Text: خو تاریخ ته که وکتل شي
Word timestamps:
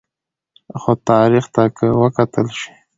خو 0.81 0.91
تاریخ 1.09 1.45
ته 1.55 1.63
که 1.77 1.85
وکتل 2.01 2.47
شي 2.59 2.71